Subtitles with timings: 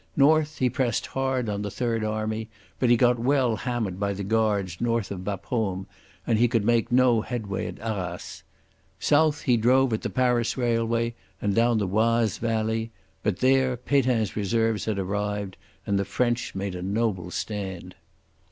[0.17, 4.23] North he pressed hard on the Third Army, but he got well hammered by the
[4.23, 5.85] Guards north of Bapaume
[6.25, 8.41] and he could make no headway at Arras.
[8.99, 12.89] South he drove at the Paris railway and down the Oise valley,
[13.21, 17.93] but there Pétain's reserves had arrived, and the French made a noble stand.